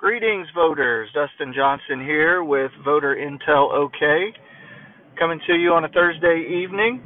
Greetings, 0.00 0.48
voters. 0.54 1.10
Dustin 1.12 1.52
Johnson 1.54 2.00
here 2.00 2.42
with 2.42 2.70
Voter 2.86 3.20
Intel 3.20 3.70
OK, 3.70 4.32
coming 5.18 5.38
to 5.46 5.52
you 5.52 5.76
on 5.76 5.84
a 5.84 5.90
Thursday 5.90 6.40
evening. 6.48 7.02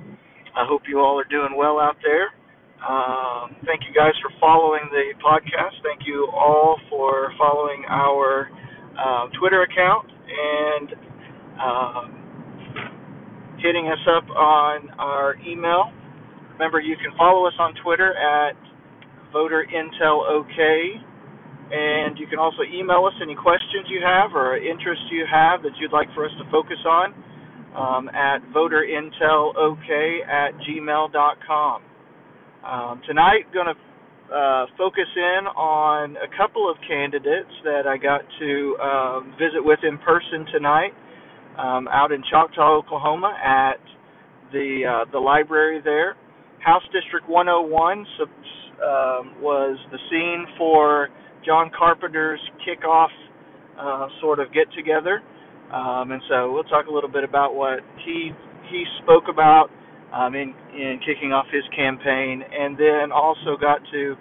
I 0.54 0.64
hope 0.64 0.82
you 0.86 1.00
all 1.00 1.18
are 1.18 1.26
doing 1.28 1.58
well 1.58 1.80
out 1.80 1.96
there. 2.06 2.30
Um, 2.86 3.56
thank 3.66 3.82
you 3.82 3.90
guys 3.92 4.14
for 4.22 4.30
following 4.38 4.86
the 4.92 5.10
podcast. 5.18 5.74
Thank 5.82 6.06
you 6.06 6.30
all 6.32 6.78
for 6.88 7.32
following 7.36 7.82
our 7.88 8.48
uh, 8.94 9.26
Twitter 9.40 9.66
account 9.66 10.06
and 10.30 10.94
um, 11.58 13.58
hitting 13.58 13.88
us 13.88 14.06
up 14.06 14.30
on 14.30 14.90
our 15.00 15.34
email. 15.44 15.90
Remember, 16.52 16.78
you 16.78 16.94
can 16.94 17.10
follow 17.18 17.44
us 17.48 17.54
on 17.58 17.74
Twitter 17.82 18.14
at 18.14 18.54
Voter 19.32 19.66
Intel 19.74 20.22
OK 20.30 21.02
and 21.72 22.18
you 22.18 22.26
can 22.26 22.38
also 22.38 22.62
email 22.62 23.04
us 23.04 23.14
any 23.22 23.34
questions 23.34 23.86
you 23.88 24.00
have 24.04 24.34
or 24.34 24.56
interests 24.56 25.04
you 25.10 25.24
have 25.30 25.62
that 25.62 25.72
you'd 25.80 25.92
like 25.92 26.08
for 26.14 26.24
us 26.24 26.32
to 26.38 26.44
focus 26.50 26.78
on 26.86 27.14
um, 27.76 28.08
at 28.10 28.38
voterintelok 28.54 30.24
at 30.28 30.50
gmail.com. 30.60 31.82
Um, 32.64 33.00
tonight, 33.06 33.44
going 33.52 33.66
to 33.66 34.34
uh, 34.34 34.66
focus 34.78 35.08
in 35.16 35.46
on 35.52 36.16
a 36.16 36.28
couple 36.36 36.70
of 36.70 36.76
candidates 36.88 37.52
that 37.64 37.86
I 37.86 37.98
got 37.98 38.22
to 38.40 38.76
um, 38.80 39.34
visit 39.38 39.60
with 39.62 39.80
in 39.82 39.98
person 39.98 40.46
tonight 40.52 40.92
um, 41.58 41.88
out 41.88 42.10
in 42.10 42.22
Choctaw, 42.30 42.78
Oklahoma 42.78 43.36
at 43.42 43.80
the 44.52 44.82
uh, 44.88 45.10
the 45.12 45.18
library 45.18 45.80
there. 45.84 46.16
House 46.64 46.82
District 46.92 47.28
101 47.28 47.98
um, 47.98 48.06
was 49.42 49.76
the 49.92 49.98
scene 50.10 50.46
for 50.56 51.10
John 51.44 51.70
Carpenter's 51.76 52.40
kickoff 52.66 53.08
uh, 53.78 54.08
sort 54.20 54.40
of 54.40 54.52
get 54.52 54.66
together. 54.76 55.22
Um, 55.72 56.12
and 56.12 56.22
so 56.28 56.52
we'll 56.52 56.64
talk 56.64 56.86
a 56.86 56.92
little 56.92 57.10
bit 57.10 57.24
about 57.24 57.54
what 57.54 57.80
he 58.04 58.30
he 58.70 58.84
spoke 59.02 59.24
about 59.28 59.68
um, 60.12 60.34
in 60.34 60.54
in 60.72 61.00
kicking 61.04 61.32
off 61.32 61.46
his 61.52 61.64
campaign, 61.74 62.42
and 62.42 62.78
then 62.78 63.12
also 63.12 63.56
got 63.60 63.80
to 63.92 64.16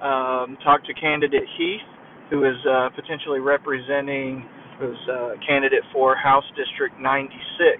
um, 0.00 0.56
talk 0.64 0.84
to 0.84 0.94
candidate 0.94 1.44
Heath, 1.58 1.86
who 2.30 2.44
is 2.44 2.56
uh, 2.68 2.88
potentially 2.94 3.40
representing 3.40 4.48
who's 4.80 4.98
a 5.08 5.34
candidate 5.46 5.84
for 5.92 6.16
House 6.16 6.44
District 6.56 6.98
96. 6.98 7.78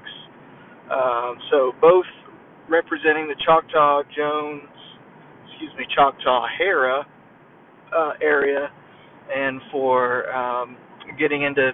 Um, 0.92 1.38
so 1.50 1.72
both 1.80 2.06
representing 2.68 3.26
the 3.26 3.36
Choctaw 3.44 4.02
Jones, 4.16 4.62
excuse 5.48 5.72
me, 5.78 5.86
Choctaw 5.96 6.46
Harrah 6.60 7.02
uh, 7.96 8.12
area 8.22 8.70
and 9.34 9.60
for 9.70 10.30
um, 10.34 10.76
getting 11.18 11.42
into 11.42 11.72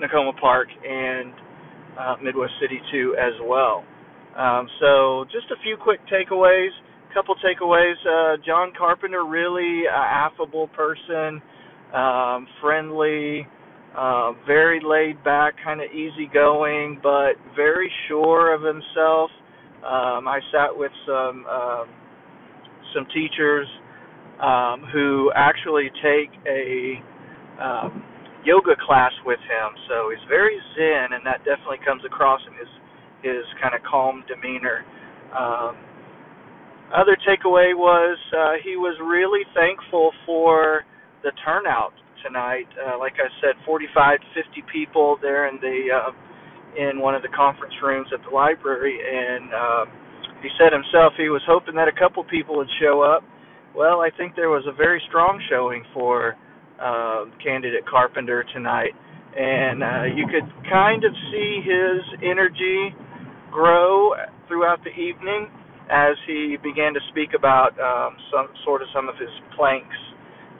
Nicoma 0.00 0.38
Park 0.40 0.68
and 0.86 1.32
uh, 1.98 2.16
Midwest 2.22 2.52
City 2.60 2.80
too 2.90 3.16
as 3.18 3.32
well. 3.44 3.84
Um, 4.36 4.66
so 4.80 5.24
just 5.30 5.46
a 5.50 5.62
few 5.62 5.76
quick 5.76 6.00
takeaways. 6.08 6.70
Couple 7.12 7.34
takeaways. 7.44 7.94
Uh, 8.06 8.38
John 8.46 8.72
Carpenter, 8.76 9.24
really 9.26 9.82
affable 9.86 10.68
person, 10.68 11.42
um, 11.94 12.46
friendly, 12.62 13.46
uh, 13.94 14.32
very 14.46 14.80
laid 14.82 15.22
back, 15.22 15.52
kind 15.62 15.82
of 15.82 15.90
easygoing, 15.90 16.98
but 17.02 17.32
very 17.54 17.92
sure 18.08 18.54
of 18.54 18.62
himself. 18.62 19.30
Um, 19.84 20.26
I 20.26 20.40
sat 20.50 20.70
with 20.74 20.92
some 21.06 21.44
um, 21.46 21.86
some 22.94 23.06
teachers 23.12 23.66
um, 24.42 24.82
who 24.92 25.30
actually 25.34 25.88
take 26.02 26.34
a 26.50 26.98
um, 27.62 28.02
yoga 28.44 28.74
class 28.84 29.12
with 29.24 29.38
him. 29.46 29.70
So 29.88 30.10
he's 30.10 30.26
very 30.28 30.58
zen, 30.74 31.14
and 31.14 31.24
that 31.24 31.46
definitely 31.46 31.78
comes 31.86 32.02
across 32.04 32.40
in 32.46 32.54
his 32.58 32.72
his 33.22 33.46
kind 33.62 33.70
of 33.74 33.82
calm 33.86 34.24
demeanor. 34.26 34.82
Um, 35.30 35.78
other 36.92 37.16
takeaway 37.22 37.72
was 37.72 38.18
uh, 38.34 38.58
he 38.64 38.76
was 38.76 38.98
really 39.00 39.46
thankful 39.54 40.10
for 40.26 40.82
the 41.22 41.30
turnout 41.44 41.94
tonight. 42.26 42.66
Uh, 42.74 42.98
like 42.98 43.14
I 43.22 43.30
said, 43.40 43.54
45, 43.64 44.18
50 44.34 44.62
people 44.72 45.16
there 45.22 45.48
in 45.48 45.56
the 45.62 45.78
uh, 45.94 46.10
in 46.74 46.98
one 46.98 47.14
of 47.14 47.22
the 47.22 47.30
conference 47.30 47.74
rooms 47.82 48.08
at 48.12 48.18
the 48.28 48.34
library, 48.34 48.98
and 48.98 49.54
uh, 49.54 49.84
he 50.42 50.48
said 50.58 50.72
himself 50.74 51.14
he 51.16 51.28
was 51.30 51.42
hoping 51.46 51.76
that 51.76 51.86
a 51.86 51.94
couple 51.94 52.24
people 52.24 52.56
would 52.56 52.70
show 52.82 53.02
up 53.02 53.22
well, 53.74 54.00
I 54.00 54.10
think 54.16 54.36
there 54.36 54.50
was 54.50 54.64
a 54.66 54.72
very 54.72 55.02
strong 55.08 55.40
showing 55.50 55.84
for 55.94 56.36
uh, 56.80 57.24
candidate 57.42 57.86
Carpenter 57.88 58.44
tonight, 58.52 58.92
and 59.36 59.82
uh, 59.82 60.04
you 60.14 60.26
could 60.26 60.48
kind 60.70 61.04
of 61.04 61.12
see 61.30 61.60
his 61.64 62.20
energy 62.22 62.94
grow 63.50 64.12
throughout 64.48 64.82
the 64.84 64.90
evening 64.90 65.48
as 65.90 66.16
he 66.26 66.56
began 66.62 66.94
to 66.94 67.00
speak 67.10 67.30
about 67.36 67.72
um, 67.80 68.16
some 68.32 68.48
sort 68.64 68.82
of 68.82 68.88
some 68.94 69.08
of 69.08 69.14
his 69.16 69.30
planks 69.56 69.96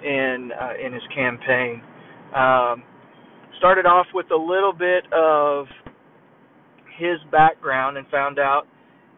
in 0.05 0.51
uh, 0.53 0.73
in 0.85 0.93
his 0.93 1.03
campaign. 1.15 1.83
Um, 2.35 2.83
started 3.59 3.87
off 3.87 4.07
with 4.15 4.27
a 4.31 4.37
little 4.37 4.73
bit 4.73 5.05
of 5.13 5.67
his 6.99 7.19
background 7.31 7.97
and 7.97 8.07
found 8.09 8.39
out 8.39 8.65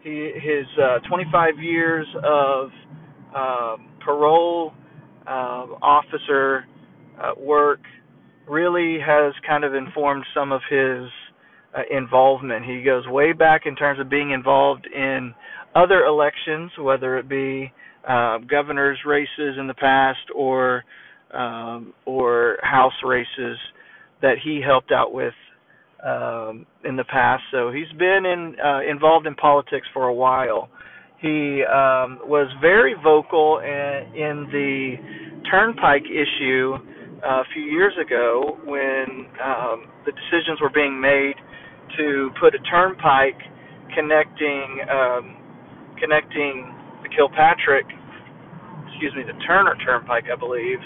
he, 0.03 0.33
his 0.35 0.67
uh, 0.83 0.99
25 1.09 1.59
years 1.59 2.07
of 2.23 2.69
um, 3.35 3.89
parole 4.05 4.73
uh, 5.27 5.67
officer 5.83 6.65
uh, 7.21 7.33
work 7.39 7.81
really 8.49 8.99
has 9.05 9.33
kind 9.47 9.65
of 9.65 9.75
informed 9.75 10.25
some 10.35 10.53
of 10.53 10.61
his 10.71 11.09
uh, 11.77 11.83
involvement. 11.91 12.65
He 12.65 12.83
goes 12.83 13.07
way 13.09 13.33
back 13.33 13.63
in 13.67 13.75
terms 13.75 14.01
of 14.01 14.09
being 14.09 14.31
involved 14.31 14.87
in 14.87 15.35
other 15.75 16.05
elections, 16.05 16.71
whether 16.79 17.19
it 17.19 17.29
be 17.29 17.73
uh, 18.09 18.39
governor's 18.39 18.99
races 19.07 19.57
in 19.59 19.67
the 19.67 19.75
past 19.75 20.21
or 20.35 20.85
um, 21.33 21.93
or 22.07 22.59
house 22.63 22.93
races 23.05 23.59
that 24.23 24.35
he 24.43 24.61
helped 24.65 24.93
out 24.93 25.13
with 25.13 25.35
um, 26.05 26.67
in 26.85 26.97
the 26.97 27.05
past. 27.05 27.43
So 27.51 27.73
he's 27.73 27.91
been 27.99 28.25
in 28.25 28.57
uh, 28.65 28.81
involved 28.89 29.27
in 29.27 29.35
politics 29.35 29.87
for 29.93 30.05
a 30.05 30.15
while. 30.15 30.69
He 31.25 31.65
um, 31.65 32.21
was 32.29 32.53
very 32.61 32.93
vocal 33.03 33.65
in, 33.65 34.13
in 34.13 34.45
the 34.53 35.01
turnpike 35.51 36.05
issue 36.05 36.77
uh, 37.25 37.41
a 37.41 37.45
few 37.55 37.63
years 37.63 37.95
ago 37.97 38.59
when 38.69 39.25
um, 39.41 39.89
the 40.05 40.13
decisions 40.13 40.61
were 40.61 40.69
being 40.69 41.01
made 41.01 41.33
to 41.97 42.29
put 42.39 42.55
a 42.55 42.61
turnpike 42.69 43.41
connecting 43.97 44.85
um, 44.85 45.37
connecting 45.97 46.69
the 47.03 47.09
Kilpatrick, 47.09 47.87
excuse 48.93 49.15
me, 49.17 49.25
the 49.25 49.39
Turner 49.49 49.77
Turnpike, 49.81 50.25
I 50.29 50.37
believe, 50.37 50.79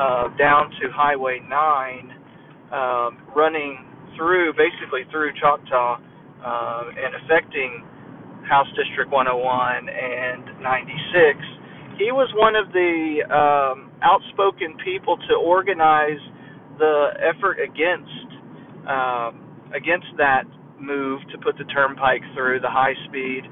uh, 0.00 0.32
down 0.38 0.70
to 0.80 0.88
Highway 0.96 1.44
9, 1.44 1.52
um, 2.72 3.18
running 3.36 3.84
through 4.16 4.54
basically 4.56 5.04
through 5.10 5.32
Choctaw 5.36 6.00
uh, 6.40 6.84
and 6.88 7.12
affecting 7.20 7.84
House 8.48 8.68
District 8.76 9.10
101 9.10 9.88
and 9.88 10.44
96. 10.60 11.98
He 11.98 12.10
was 12.10 12.28
one 12.34 12.56
of 12.56 12.72
the 12.72 13.22
um, 13.30 13.90
outspoken 14.02 14.76
people 14.84 15.16
to 15.28 15.34
organize 15.38 16.20
the 16.78 17.14
effort 17.22 17.62
against 17.62 18.28
um, 18.84 19.40
against 19.72 20.10
that 20.18 20.44
move 20.78 21.20
to 21.32 21.38
put 21.38 21.56
the 21.56 21.64
turnpike 21.72 22.20
through 22.34 22.60
the 22.60 22.70
high 22.70 22.94
speed 23.08 23.42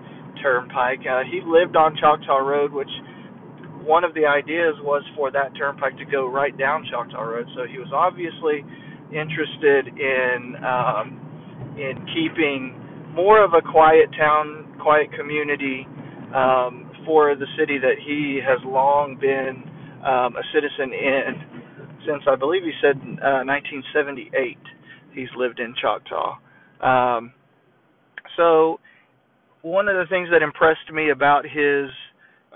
turnpike. 0.43 1.01
Uh, 1.07 1.23
he 1.25 1.41
lived 1.47 1.77
on 1.77 1.97
Choctaw 1.97 2.39
Road, 2.39 2.73
which 2.73 2.91
one 3.83 4.05
of 4.05 4.15
the 4.15 4.27
ideas 4.27 4.75
was 4.83 5.03
for 5.17 5.31
that 5.31 5.55
turnpike 5.57 5.97
to 5.99 6.05
go 6.05 6.29
right 6.29 6.57
down 6.59 6.87
Choctaw 6.91 7.23
Road. 7.23 7.47
So 7.55 7.67
he 7.67 7.79
was 7.79 7.91
obviously 7.95 8.63
interested 9.11 9.89
in 9.89 10.57
um, 10.63 11.19
in 11.79 11.95
keeping 12.13 12.79
more 13.15 13.43
of 13.43 13.53
a 13.53 13.63
quiet 13.63 14.09
town 14.17 14.72
quiet 14.83 15.13
community 15.13 15.87
um, 16.35 16.91
for 17.07 17.35
the 17.37 17.47
city 17.59 17.79
that 17.79 17.97
he 18.05 18.41
has 18.43 18.59
long 18.65 19.17
been 19.21 19.63
um, 20.05 20.37
a 20.37 20.43
citizen 20.53 20.93
in 20.93 21.63
since 22.07 22.23
I 22.27 22.35
believe 22.35 22.63
he 22.65 22.73
said 22.83 22.97
uh, 22.97 23.47
1978. 23.47 24.59
He's 25.15 25.29
lived 25.37 25.61
in 25.61 25.75
Choctaw. 25.81 26.39
Um, 26.81 27.33
so 28.37 28.81
one 29.63 29.89
of 29.89 29.95
the 29.95 30.07
things 30.11 30.29
that 30.33 30.43
impressed 30.43 30.93
me 30.93 31.11
about 31.11 31.45
his 31.45 31.91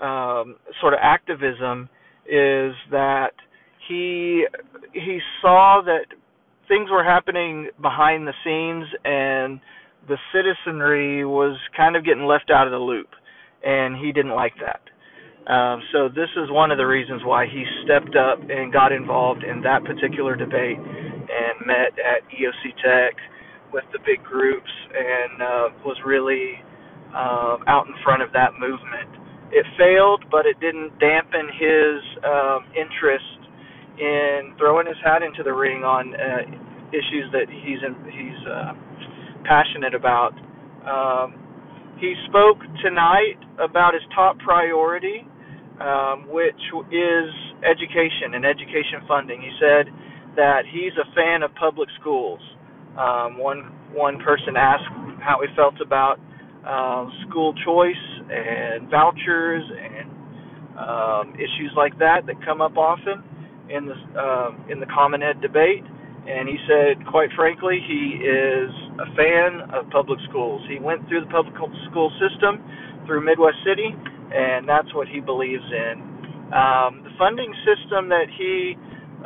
um, 0.01 0.57
sort 0.81 0.93
of 0.93 0.99
activism 1.01 1.89
is 2.25 2.73
that 2.91 3.31
he 3.87 4.45
he 4.93 5.19
saw 5.41 5.81
that 5.85 6.05
things 6.67 6.89
were 6.91 7.03
happening 7.03 7.69
behind 7.81 8.27
the 8.27 8.33
scenes 8.43 8.85
and 9.05 9.59
the 10.07 10.17
citizenry 10.33 11.25
was 11.25 11.57
kind 11.75 11.95
of 11.95 12.05
getting 12.05 12.25
left 12.25 12.49
out 12.49 12.67
of 12.67 12.71
the 12.71 12.79
loop, 12.79 13.07
and 13.63 13.97
he 13.97 14.11
didn't 14.11 14.33
like 14.35 14.53
that. 14.59 14.81
Um, 15.51 15.81
so 15.93 16.09
this 16.09 16.29
is 16.35 16.51
one 16.51 16.71
of 16.71 16.77
the 16.77 16.85
reasons 16.85 17.21
why 17.23 17.45
he 17.45 17.63
stepped 17.83 18.15
up 18.15 18.39
and 18.49 18.71
got 18.71 18.91
involved 18.91 19.43
in 19.43 19.61
that 19.61 19.83
particular 19.85 20.35
debate 20.35 20.77
and 20.77 21.55
met 21.65 21.95
at 21.99 22.23
EOC 22.27 22.75
Tech 22.83 23.15
with 23.71 23.83
the 23.93 23.99
big 24.05 24.23
groups 24.23 24.71
and 24.91 25.41
uh, 25.41 25.67
was 25.85 25.95
really 26.05 26.59
um, 27.15 27.63
out 27.67 27.87
in 27.87 27.95
front 28.03 28.21
of 28.21 28.31
that 28.33 28.59
movement. 28.59 29.07
It 29.51 29.65
failed, 29.79 30.25
but 30.29 30.45
it 30.45 30.59
didn't 30.59 30.99
dampen 30.99 31.47
his 31.55 31.99
um, 32.27 32.67
interest 32.75 33.39
in 33.99 34.53
throwing 34.59 34.87
his 34.87 34.99
hat 35.03 35.23
into 35.23 35.43
the 35.43 35.53
ring 35.53 35.83
on 35.83 36.11
uh, 36.11 36.43
issues 36.91 37.31
that 37.31 37.47
he's 37.47 37.79
in, 37.87 37.95
he's 38.11 38.41
uh, 38.47 38.75
passionate 39.47 39.95
about. 39.95 40.35
Um, 40.83 41.33
he 41.99 42.13
spoke 42.29 42.59
tonight 42.83 43.39
about 43.57 43.93
his 43.93 44.03
top 44.13 44.37
priority, 44.39 45.25
um, 45.81 46.27
which 46.29 46.61
is 46.91 47.27
education 47.65 48.35
and 48.35 48.45
education 48.45 49.01
funding. 49.07 49.41
He 49.41 49.51
said 49.59 49.87
that 50.35 50.61
he's 50.69 50.93
a 50.99 51.07
fan 51.15 51.41
of 51.41 51.49
public 51.55 51.89
schools. 51.99 52.39
Um, 52.97 53.37
one 53.39 53.71
one 53.93 54.19
person 54.19 54.55
asked 54.57 54.85
how 55.21 55.39
he 55.41 55.47
felt 55.55 55.79
about 55.81 56.19
uh, 56.65 57.07
school 57.27 57.53
choice 57.65 58.03
and 58.29 58.89
vouchers 58.89 59.63
and 59.63 60.07
um, 60.77 61.33
issues 61.35 61.71
like 61.75 61.97
that 61.97 62.25
that 62.27 62.35
come 62.45 62.61
up 62.61 62.77
often 62.77 63.23
in 63.69 63.87
the 63.87 63.97
uh, 64.19 64.51
in 64.69 64.79
the 64.79 64.85
Common 64.87 65.23
Ed 65.23 65.41
debate. 65.41 65.83
And 66.27 66.47
he 66.47 66.57
said, 66.67 67.07
quite 67.07 67.29
frankly, 67.35 67.79
he 67.87 68.19
is 68.19 68.69
a 68.99 69.07
fan 69.15 69.69
of 69.73 69.89
public 69.89 70.19
schools. 70.29 70.61
He 70.69 70.79
went 70.79 71.07
through 71.07 71.21
the 71.21 71.31
public 71.31 71.55
school 71.89 72.11
system 72.19 72.61
through 73.05 73.23
Midwest 73.23 73.57
City, 73.65 73.93
and 73.93 74.67
that's 74.67 74.91
what 74.93 75.07
he 75.07 75.19
believes 75.19 75.65
in. 75.65 76.01
Um, 76.51 77.03
the 77.03 77.13
funding 77.17 77.53
system 77.67 78.09
that 78.09 78.27
he 78.37 78.75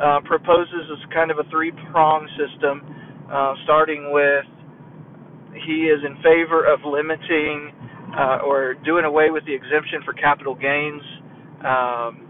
uh, 0.00 0.20
proposes 0.24 0.86
is 0.90 0.98
kind 1.14 1.30
of 1.30 1.38
a 1.38 1.46
three 1.50 1.72
prong 1.90 2.26
system, 2.34 2.82
uh, 3.30 3.54
starting 3.64 4.12
with 4.12 4.44
he 5.66 5.92
is 5.92 6.00
in 6.02 6.16
favor 6.24 6.64
of 6.64 6.80
limiting 6.82 7.70
uh, 8.16 8.40
or 8.44 8.74
doing 8.84 9.04
away 9.04 9.30
with 9.30 9.44
the 9.44 9.54
exemption 9.54 10.00
for 10.04 10.12
capital 10.14 10.54
gains, 10.54 11.04
um, 11.60 12.26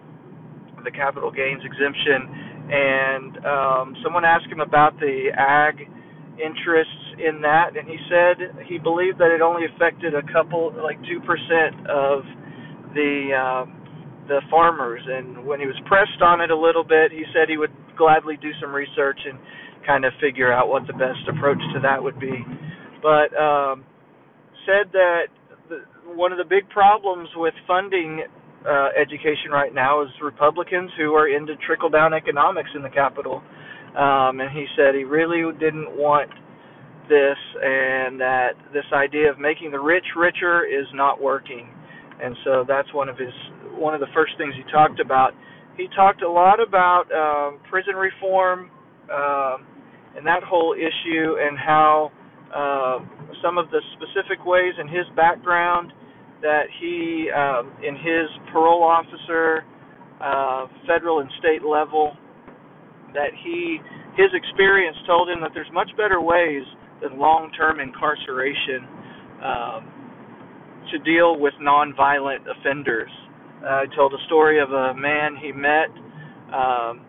the 0.85 0.91
capital 0.91 1.31
gains 1.31 1.63
exemption 1.65 2.53
and 2.73 3.37
um, 3.45 3.97
someone 4.03 4.25
asked 4.25 4.47
him 4.47 4.61
about 4.61 4.99
the 5.01 5.29
ag 5.37 5.89
interests 6.41 7.05
in 7.21 7.41
that, 7.43 7.77
and 7.77 7.89
he 7.89 7.99
said 8.09 8.65
he 8.67 8.79
believed 8.79 9.19
that 9.19 9.31
it 9.35 9.41
only 9.41 9.69
affected 9.69 10.15
a 10.15 10.25
couple, 10.33 10.73
like 10.83 10.97
two 11.05 11.21
percent 11.21 11.77
of 11.89 12.25
the 12.95 13.33
um, 13.37 13.83
the 14.29 14.41
farmers. 14.51 15.03
And 15.07 15.45
when 15.45 15.61
he 15.61 15.67
was 15.67 15.77
pressed 15.87 16.23
on 16.23 16.41
it 16.41 16.51
a 16.51 16.57
little 16.57 16.85
bit, 16.85 17.13
he 17.13 17.25
said 17.35 17.49
he 17.49 17.59
would 17.59 17.75
gladly 17.97 18.37
do 18.41 18.51
some 18.61 18.73
research 18.73 19.19
and 19.29 19.39
kind 19.87 20.05
of 20.05 20.13
figure 20.21 20.53
out 20.53 20.69
what 20.69 20.87
the 20.87 20.95
best 20.95 21.27
approach 21.29 21.61
to 21.75 21.81
that 21.83 22.03
would 22.03 22.19
be. 22.19 22.45
But 23.03 23.35
um, 23.37 23.85
said 24.65 24.93
that 24.93 25.27
the, 25.69 25.85
one 26.15 26.33
of 26.33 26.39
the 26.39 26.49
big 26.49 26.69
problems 26.71 27.29
with 27.37 27.55
funding 27.67 28.23
uh, 28.69 28.89
education 29.01 29.51
right 29.51 29.75
now 29.75 30.03
is 30.03 30.09
Republicans 30.23 30.91
who 30.97 31.15
are 31.15 31.29
into 31.29 31.57
trickle 31.67 31.91
down 31.91 32.15
economics 32.15 32.71
in 32.75 32.83
the 32.83 32.91
Capitol. 32.91 33.43
Um, 33.97 34.41
and 34.41 34.51
he 34.53 34.67
said 34.77 34.95
he 34.95 35.05
really 35.05 35.43
didn't 35.59 35.97
want 35.97 36.31
this 37.09 37.37
and 37.61 38.21
that 38.21 38.55
this 38.73 38.87
idea 38.95 39.31
of 39.31 39.39
making 39.39 39.71
the 39.71 39.81
rich 39.81 40.07
richer 40.17 40.65
is 40.65 40.87
not 40.95 41.21
working. 41.21 41.69
And 42.23 42.37
so 42.45 42.65
that's 42.67 42.93
one 42.95 43.09
of 43.09 43.19
his 43.19 43.35
one 43.75 43.95
of 43.95 44.01
the 44.01 44.13
first 44.15 44.33
things 44.39 44.55
he 44.57 44.71
talked 44.71 45.01
about. 45.01 45.33
He 45.77 45.89
talked 45.97 46.23
a 46.23 46.31
lot 46.31 46.61
about 46.61 47.05
um, 47.11 47.59
prison 47.69 47.97
reform 47.97 48.71
um, 49.13 49.67
and 50.17 50.27
that 50.27 50.43
whole 50.45 50.75
issue 50.75 51.37
and 51.41 51.59
how 51.59 52.13
uh, 52.55 52.99
some 53.43 53.59
of 53.59 53.71
the 53.71 53.81
specific 53.97 54.45
ways 54.45 54.75
in 54.79 54.87
his 54.87 55.05
background 55.17 55.93
that 56.43 56.67
he, 56.81 57.31
um, 57.31 57.73
in 57.83 57.95
his 57.95 58.29
parole 58.53 58.83
officer, 58.83 59.65
uh, 60.21 60.67
federal 60.87 61.21
and 61.21 61.31
state 61.39 61.65
level, 61.65 62.13
that 63.15 63.31
he, 63.43 63.79
his 64.17 64.31
experience 64.35 64.97
told 65.07 65.29
him 65.29 65.41
that 65.41 65.51
there's 65.55 65.71
much 65.73 65.91
better 65.97 66.21
ways 66.21 66.63
than 67.01 67.19
long-term 67.19 67.81
incarceration 67.81 68.87
um, 69.43 69.83
to 70.91 70.99
deal 71.01 71.39
with 71.39 71.55
nonviolent 71.63 72.43
offenders. 72.51 73.11
Uh, 73.67 73.83
he 73.83 73.97
told 73.97 74.13
a 74.13 74.23
story 74.27 74.61
of 74.61 74.71
a 74.71 74.95
man 74.95 75.37
he 75.41 75.53
met 75.53 75.91
um, 76.53 77.07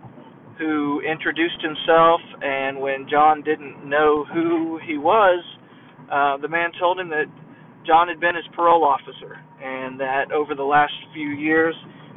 who 0.57 1.01
introduced 1.01 1.57
himself, 1.61 2.21
and 2.41 2.79
when 2.79 3.07
John 3.09 3.41
didn't 3.41 3.87
know 3.87 4.25
who 4.33 4.79
he 4.85 4.97
was, 4.97 5.43
uh, 6.11 6.37
the 6.37 6.47
man 6.47 6.69
told 6.79 6.99
him 6.99 7.09
that 7.09 7.25
John 7.85 8.07
had 8.07 8.19
been 8.19 8.35
his 8.35 8.45
parole 8.55 8.83
officer, 8.83 9.37
and 9.61 9.99
that 9.99 10.31
over 10.31 10.55
the 10.55 10.63
last 10.63 10.93
few 11.13 11.29
years 11.29 11.75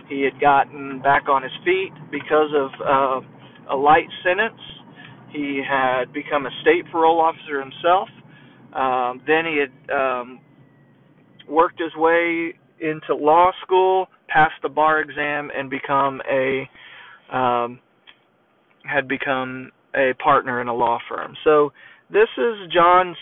he 0.08 0.22
had 0.22 0.40
gotten 0.40 1.00
back 1.02 1.28
on 1.28 1.42
his 1.42 1.52
feet 1.64 1.92
because 2.10 2.50
of 2.54 2.70
uh, 2.80 3.74
a 3.74 3.76
light 3.76 4.08
sentence. 4.24 4.60
He 5.32 5.60
had 5.68 6.12
become 6.12 6.46
a 6.46 6.50
state 6.62 6.84
parole 6.92 7.20
officer 7.20 7.60
himself. 7.60 8.08
Um, 8.74 9.22
then 9.26 9.44
he 9.44 9.58
had 9.58 9.94
um, 9.94 10.40
worked 11.48 11.80
his 11.80 11.94
way 11.96 12.54
into 12.80 13.14
law 13.14 13.50
school, 13.64 14.06
passed 14.28 14.54
the 14.62 14.68
bar 14.68 15.00
exam, 15.00 15.50
and 15.56 15.68
become 15.70 16.20
a 16.30 16.68
um, 17.34 17.80
had 18.84 19.08
become 19.08 19.72
a 19.96 20.12
partner 20.22 20.60
in 20.60 20.68
a 20.68 20.74
law 20.74 20.98
firm. 21.08 21.34
So 21.42 21.72
this 22.10 22.28
is 22.38 22.72
John 22.72 23.16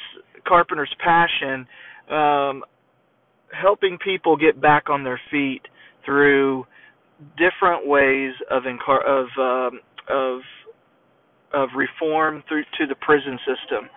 Carpenter's 0.47 0.95
passion 1.03 1.67
um, 2.11 2.65
helping 3.53 3.99
people 4.05 4.37
get 4.37 4.61
back 4.61 4.91
on 4.91 5.05
their 5.05 5.21
feet 5.31 5.63
through 6.05 6.65
different 7.39 7.87
ways 7.87 8.33
of 8.51 8.65
incar- 8.65 9.07
of 9.07 9.27
um, 9.39 9.81
of 10.09 10.41
of 11.53 11.69
reform 11.77 12.43
through 12.49 12.65
to 12.79 12.87
the 12.87 12.97
prison 12.97 13.39
system. 13.47 13.89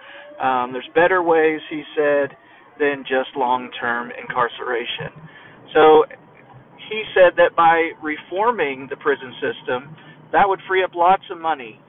Um, 0.41 0.71
there's 0.71 0.87
better 0.93 1.23
ways, 1.23 1.59
he 1.69 1.83
said, 1.95 2.29
than 2.79 3.01
just 3.01 3.35
long-term 3.35 4.11
incarceration. 4.11 5.09
So 5.73 6.05
he 6.89 7.03
said 7.15 7.33
that 7.37 7.55
by 7.55 7.91
reforming 8.03 8.87
the 8.89 8.95
prison 8.97 9.33
system, 9.41 9.95
that 10.31 10.47
would 10.47 10.59
free 10.67 10.83
up 10.83 10.91
lots 10.93 11.23
of 11.31 11.39
money 11.39 11.79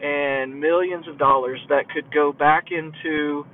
and 0.00 0.58
millions 0.58 1.08
of 1.08 1.18
dollars 1.18 1.58
that 1.68 1.88
could 1.90 2.12
go 2.12 2.32
back 2.32 2.66
into 2.70 3.44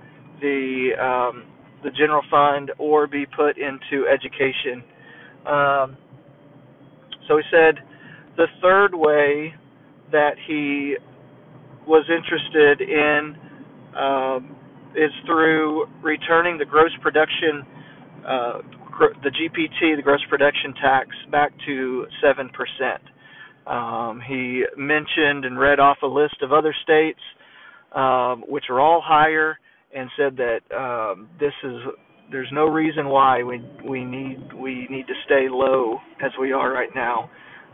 the 0.40 0.90
um, 1.00 1.44
the 1.82 1.90
general 1.90 2.22
fund 2.30 2.72
or 2.78 3.06
be 3.06 3.26
put 3.26 3.56
into 3.58 4.06
education. 4.08 4.82
Um, 5.46 5.96
so 7.28 7.36
he 7.36 7.42
said 7.50 7.76
the 8.36 8.46
third 8.60 8.94
way 8.94 9.54
that 10.10 10.34
he 10.46 10.96
was 11.86 12.04
interested 12.08 12.80
in 12.80 13.36
um, 13.96 14.56
is 14.94 15.10
through 15.26 15.86
returning 16.02 16.58
the 16.58 16.64
gross 16.64 16.90
production, 17.00 17.62
uh, 18.26 18.58
the 19.22 19.30
GPT, 19.30 19.96
the 19.96 20.02
gross 20.02 20.20
production 20.28 20.74
tax, 20.80 21.08
back 21.30 21.52
to 21.66 22.06
7%. 22.22 22.50
Um, 23.66 24.20
he 24.26 24.64
mentioned 24.76 25.44
and 25.44 25.58
read 25.58 25.80
off 25.80 25.98
a 26.02 26.06
list 26.06 26.36
of 26.42 26.52
other 26.52 26.74
states, 26.82 27.20
um, 27.94 28.44
which 28.48 28.64
are 28.70 28.80
all 28.80 29.00
higher 29.04 29.58
and 29.94 30.08
said 30.16 30.36
that 30.36 30.60
um, 30.74 31.28
this 31.38 31.52
is 31.64 31.76
there's 32.30 32.48
no 32.52 32.66
reason 32.66 33.08
why 33.08 33.42
we 33.42 33.62
we 33.88 34.04
need 34.04 34.52
we 34.54 34.86
need 34.90 35.06
to 35.06 35.14
stay 35.26 35.48
low 35.50 35.98
as 36.24 36.30
we 36.40 36.52
are 36.52 36.72
right 36.72 36.90
now. 36.94 37.30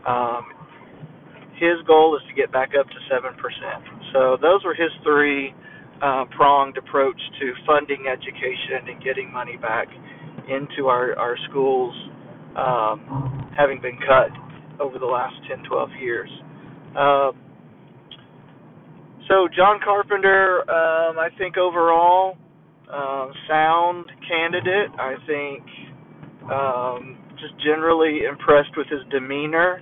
Um, 0.07 0.43
his 1.55 1.75
goal 1.87 2.15
is 2.15 2.21
to 2.29 2.35
get 2.35 2.51
back 2.51 2.69
up 2.79 2.87
to 2.87 2.99
seven 3.09 3.37
percent. 3.39 3.83
So 4.13 4.37
those 4.41 4.63
were 4.63 4.75
his 4.75 4.91
three 5.03 5.53
uh, 6.01 6.25
pronged 6.35 6.77
approach 6.77 7.19
to 7.39 7.53
funding 7.65 8.05
education 8.07 8.87
and 8.89 9.03
getting 9.03 9.31
money 9.31 9.57
back 9.57 9.87
into 10.49 10.87
our 10.87 11.17
our 11.17 11.37
schools, 11.49 11.95
um, 12.55 13.51
having 13.57 13.81
been 13.81 13.97
cut 14.07 14.31
over 14.79 14.97
the 14.97 15.05
last 15.05 15.35
10, 15.49 15.63
12 15.67 15.89
years. 16.01 16.29
Uh, 16.97 17.31
so 19.29 19.47
John 19.55 19.79
Carpenter, 19.83 20.61
um, 20.61 21.19
I 21.19 21.29
think 21.37 21.57
overall, 21.57 22.37
um, 22.91 23.31
sound 23.47 24.05
candidate. 24.27 24.89
I 24.97 25.15
think 25.27 25.63
um, 26.51 27.17
just 27.39 27.53
generally 27.63 28.21
impressed 28.29 28.75
with 28.75 28.87
his 28.87 29.01
demeanor, 29.11 29.81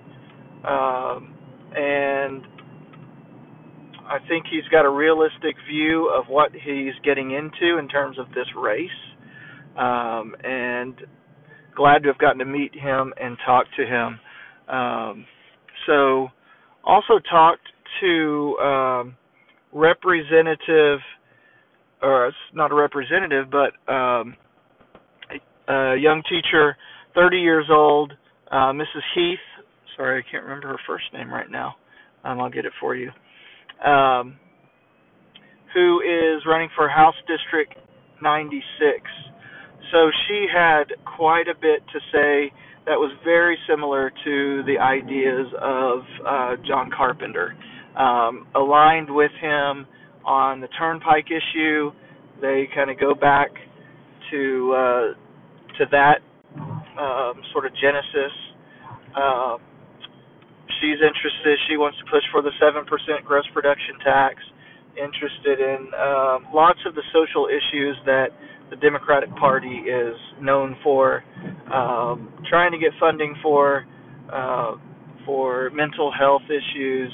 um, 0.65 1.33
and 1.73 2.43
I 4.05 4.19
think 4.27 4.45
he's 4.51 4.67
got 4.69 4.85
a 4.85 4.89
realistic 4.89 5.55
view 5.69 6.09
of 6.09 6.25
what 6.27 6.51
he's 6.51 6.93
getting 7.03 7.31
into 7.31 7.77
in 7.77 7.87
terms 7.87 8.19
of 8.19 8.27
this 8.29 8.47
race. 8.55 8.89
Um, 9.77 10.35
and 10.43 10.95
glad 11.75 12.03
to 12.03 12.09
have 12.09 12.17
gotten 12.17 12.39
to 12.39 12.45
meet 12.45 12.73
him 12.73 13.13
and 13.21 13.37
talk 13.45 13.65
to 13.77 13.85
him. 13.85 14.19
Um, 14.67 15.25
so, 15.85 16.29
also 16.83 17.19
talked 17.29 17.67
to 18.01 18.57
um, 18.57 19.15
Representative, 19.77 20.99
or 22.01 22.27
it's 22.27 22.37
not 22.53 22.71
a 22.71 22.75
representative, 22.75 23.47
but 23.51 23.91
um, 23.91 24.35
a 25.67 25.95
young 25.95 26.23
teacher, 26.29 26.75
30 27.15 27.37
years 27.37 27.65
old, 27.69 28.13
uh, 28.51 28.71
Mrs. 28.73 29.03
Heath. 29.15 29.39
Sorry, 29.95 30.23
I 30.23 30.31
can't 30.31 30.43
remember 30.43 30.69
her 30.69 30.79
first 30.87 31.05
name 31.13 31.31
right 31.31 31.49
now. 31.49 31.75
Um, 32.23 32.39
I'll 32.39 32.49
get 32.49 32.65
it 32.65 32.73
for 32.79 32.95
you. 32.95 33.11
Um, 33.85 34.37
who 35.73 36.01
is 36.01 36.43
running 36.47 36.69
for 36.75 36.89
House 36.89 37.15
District 37.27 37.73
96. 38.21 38.63
So 39.91 40.09
she 40.27 40.47
had 40.51 40.85
quite 41.17 41.47
a 41.47 41.53
bit 41.53 41.81
to 41.93 41.99
say 42.11 42.51
that 42.85 42.95
was 42.97 43.11
very 43.23 43.57
similar 43.69 44.11
to 44.23 44.63
the 44.63 44.77
ideas 44.79 45.47
of 45.61 45.99
uh, 46.25 46.55
John 46.65 46.89
Carpenter. 46.95 47.55
Um, 47.97 48.47
aligned 48.55 49.09
with 49.09 49.31
him 49.41 49.87
on 50.25 50.61
the 50.61 50.67
turnpike 50.77 51.27
issue, 51.31 51.91
they 52.41 52.67
kind 52.75 52.91
of 52.91 52.99
go 52.99 53.15
back 53.15 53.49
to 54.31 54.73
uh, 54.75 55.07
to 55.79 55.85
that 55.91 56.19
um, 56.99 57.41
sort 57.53 57.65
of 57.65 57.71
genesis. 57.81 58.33
Uh, 59.15 59.57
she's 60.79 60.99
interested. 61.01 61.57
She 61.69 61.77
wants 61.77 61.97
to 61.99 62.05
push 62.11 62.23
for 62.31 62.41
the 62.41 62.51
seven 62.59 62.85
percent 62.85 63.25
gross 63.25 63.45
production 63.53 63.97
tax. 64.03 64.35
Interested 64.97 65.59
in 65.59 65.93
um, 65.93 66.53
lots 66.53 66.79
of 66.85 66.95
the 66.95 67.03
social 67.13 67.47
issues 67.47 67.95
that 68.05 68.29
the 68.69 68.75
Democratic 68.77 69.29
Party 69.35 69.85
is 69.85 70.15
known 70.41 70.75
for. 70.83 71.23
Um, 71.73 72.33
trying 72.49 72.71
to 72.71 72.77
get 72.79 72.91
funding 72.99 73.35
for 73.43 73.85
uh, 74.33 74.73
for 75.25 75.69
mental 75.71 76.11
health 76.11 76.41
issues, 76.49 77.11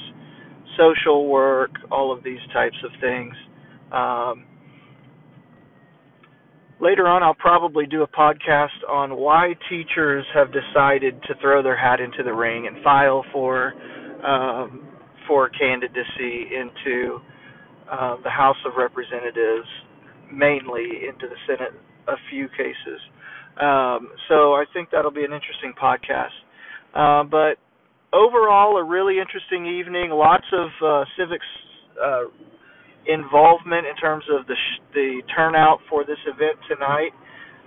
social 0.76 1.28
work, 1.28 1.70
all 1.90 2.12
of 2.12 2.22
these 2.24 2.40
types 2.52 2.76
of 2.84 2.90
things. 3.00 3.34
Um, 3.92 4.44
later 6.80 7.06
on, 7.06 7.22
I'll 7.22 7.34
probably 7.34 7.86
do 7.86 8.02
a 8.02 8.08
podcast 8.08 8.82
on 8.88 9.16
why 9.16 9.54
teachers 9.70 10.24
have 10.34 10.48
decided 10.52 11.20
to 11.22 11.34
throw 11.40 11.62
their 11.62 11.76
hat 11.76 12.00
into 12.00 12.22
the 12.22 12.32
ring 12.32 12.66
and 12.66 12.82
file 12.82 13.24
for 13.32 13.74
um, 14.24 14.88
for 15.28 15.48
candidacy 15.48 16.48
into 16.54 17.18
uh, 17.90 18.16
the 18.22 18.30
House 18.30 18.56
of 18.66 18.72
Representatives, 18.76 19.68
mainly 20.32 21.06
into 21.08 21.28
the 21.28 21.36
Senate, 21.46 21.72
a 22.08 22.16
few 22.30 22.48
cases. 22.48 23.00
Um, 23.60 24.10
so 24.28 24.54
I 24.54 24.64
think 24.72 24.90
that'll 24.90 25.10
be 25.10 25.24
an 25.24 25.32
interesting 25.32 25.72
podcast. 25.80 26.34
Uh, 26.94 27.24
but 27.24 27.58
overall, 28.14 28.76
a 28.78 28.84
really 28.84 29.18
interesting 29.18 29.66
evening. 29.66 30.10
Lots 30.10 30.46
of 30.52 30.68
uh, 30.82 31.04
civics 31.18 31.46
uh, 31.98 32.24
involvement 33.06 33.86
in 33.86 33.96
terms 33.96 34.24
of 34.30 34.46
the 34.46 34.54
sh- 34.54 34.82
the 34.94 35.22
turnout 35.36 35.80
for 35.90 36.04
this 36.04 36.18
event 36.26 36.56
tonight. 36.70 37.12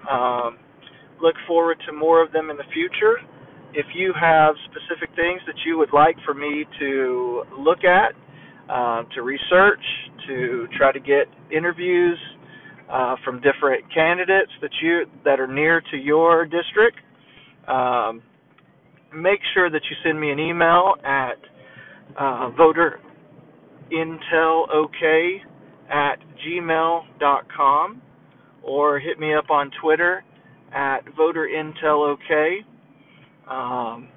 Um, 0.10 0.58
look 1.22 1.36
forward 1.48 1.78
to 1.88 1.94
more 1.94 2.24
of 2.24 2.32
them 2.32 2.50
in 2.50 2.58
the 2.58 2.70
future. 2.74 3.18
If 3.74 3.86
you 3.94 4.14
have 4.20 4.56
specific 4.72 5.14
things 5.16 5.42
that 5.46 5.56
you 5.66 5.78
would 5.78 5.92
like 5.94 6.16
for 6.26 6.34
me 6.34 6.66
to 6.80 7.44
look 7.60 7.84
at, 7.84 8.16
uh, 8.70 9.04
to 9.16 9.22
research, 9.22 9.84
to 10.28 10.68
try 10.78 10.92
to 10.92 11.00
get 11.00 11.28
interviews 11.56 12.18
uh, 12.90 13.16
from 13.24 13.42
different 13.42 13.84
candidates 13.94 14.52
that 14.62 14.72
you 14.82 15.06
that 15.26 15.40
are 15.40 15.48
near 15.48 15.82
to 15.92 15.98
your 15.98 16.46
district, 16.46 16.98
um, 17.68 18.22
make 19.14 19.40
sure 19.54 19.70
that 19.70 19.82
you 19.90 19.96
send 20.04 20.20
me 20.20 20.32
an 20.32 20.40
email 20.40 20.94
at 21.04 21.38
uh, 22.18 22.50
voter 22.52 23.00
intelok 23.92 25.40
at 25.90 26.16
gmail.com 26.46 28.02
or 28.64 29.00
hit 29.00 29.20
me 29.20 29.34
up 29.34 29.50
on 29.50 29.72
Twitter 29.82 30.24
at 30.74 31.00
voterintelok. 31.18 32.64
Um, 33.50 34.10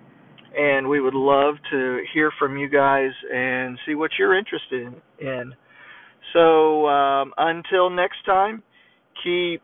and 0.57 0.89
we 0.89 1.01
would 1.01 1.15
love 1.15 1.55
to 1.71 2.03
hear 2.13 2.33
from 2.39 2.59
you 2.59 2.69
guys 2.69 3.11
and 3.33 3.79
see 3.87 3.95
what 3.95 4.11
you're 4.19 4.37
interested 4.37 4.93
in. 5.21 5.55
So 6.33 6.89
um, 6.89 7.33
until 7.39 7.89
next 7.91 8.25
time, 8.27 8.63
keep 9.23 9.63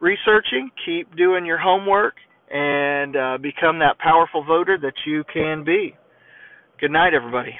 researching, 0.00 0.70
keep 0.86 1.14
doing 1.16 1.44
your 1.44 1.58
homework, 1.58 2.14
and 2.50 3.16
uh, 3.16 3.38
become 3.38 3.78
that 3.78 3.98
powerful 3.98 4.44
voter 4.44 4.76
that 4.78 4.94
you 5.06 5.24
can 5.32 5.64
be. 5.64 5.94
Good 6.80 6.90
night, 6.90 7.14
everybody. 7.14 7.54